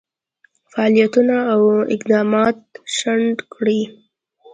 [0.71, 1.61] فعالیتونه او
[1.95, 2.57] اقدامات
[2.95, 3.81] شنډ کړي.